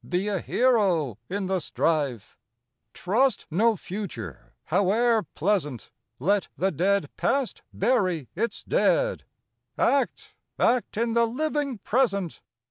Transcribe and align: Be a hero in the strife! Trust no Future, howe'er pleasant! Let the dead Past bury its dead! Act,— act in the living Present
Be 0.09 0.27
a 0.29 0.39
hero 0.39 1.19
in 1.29 1.45
the 1.45 1.59
strife! 1.59 2.35
Trust 2.91 3.45
no 3.51 3.77
Future, 3.77 4.55
howe'er 4.71 5.27
pleasant! 5.35 5.91
Let 6.17 6.47
the 6.57 6.71
dead 6.71 7.11
Past 7.17 7.61
bury 7.71 8.27
its 8.35 8.63
dead! 8.63 9.25
Act,— 9.77 10.33
act 10.59 10.97
in 10.97 11.13
the 11.13 11.27
living 11.27 11.77
Present 11.77 12.41